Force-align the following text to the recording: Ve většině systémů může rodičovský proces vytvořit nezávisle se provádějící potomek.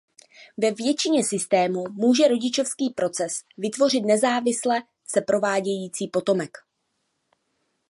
Ve 0.57 0.71
většině 0.71 1.23
systémů 1.23 1.83
může 1.91 2.27
rodičovský 2.27 2.89
proces 2.89 3.33
vytvořit 3.57 4.01
nezávisle 4.01 4.83
se 5.07 5.21
provádějící 5.21 6.07
potomek. 6.07 6.57